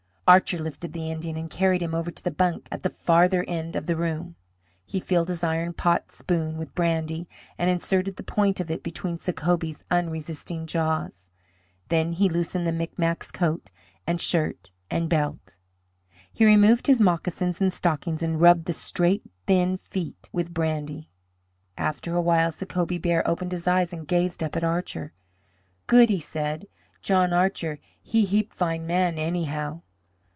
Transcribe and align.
Archer 0.27 0.57
lifted 0.59 0.93
the 0.93 1.11
Indian 1.11 1.35
and 1.35 1.49
carried 1.49 1.81
him 1.81 1.93
over 1.93 2.09
to 2.09 2.23
the 2.23 2.31
bunk 2.31 2.65
at 2.71 2.83
the 2.83 2.89
farther 2.89 3.43
end 3.49 3.75
of 3.75 3.85
the 3.85 3.97
room. 3.97 4.37
He 4.85 5.01
filled 5.01 5.27
his 5.27 5.43
iron 5.43 5.73
pot 5.73 6.09
spoon 6.09 6.57
with 6.57 6.73
brandy, 6.73 7.27
and 7.57 7.69
inserted 7.69 8.15
the 8.15 8.23
point 8.23 8.61
of 8.61 8.71
it 8.71 8.81
between 8.81 9.17
Sacobie's 9.17 9.83
unresisting 9.91 10.67
jaws. 10.67 11.31
Then 11.89 12.13
he 12.13 12.29
loosened 12.29 12.65
the 12.65 12.71
Micmac's 12.71 13.29
coat 13.29 13.71
and 14.07 14.21
shirt 14.21 14.71
and 14.89 15.09
belt. 15.09 15.57
He 16.31 16.45
removed 16.45 16.87
his 16.87 17.01
moccasins 17.01 17.59
and 17.59 17.73
stockings 17.73 18.23
and 18.23 18.39
rubbed 18.39 18.67
the 18.67 18.73
straight 18.73 19.23
thin 19.47 19.75
feet 19.75 20.29
with 20.31 20.53
brandy. 20.53 21.09
After 21.77 22.15
a 22.15 22.21
while 22.21 22.53
Sacobie 22.53 23.01
Bear 23.01 23.27
opened 23.27 23.51
his 23.51 23.67
eyes 23.67 23.91
and 23.91 24.07
gazed 24.07 24.41
up 24.41 24.55
at 24.55 24.63
Archer. 24.63 25.11
"Good!" 25.87 26.07
he 26.09 26.21
said. 26.21 26.67
"John 27.01 27.33
Archer, 27.33 27.79
he 28.01 28.23
heap 28.23 28.53
fine 28.53 28.87
man, 28.87 29.17
anyhow. 29.19 29.81